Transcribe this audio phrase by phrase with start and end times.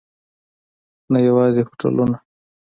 [1.11, 2.17] نه یوازې هوټلونه.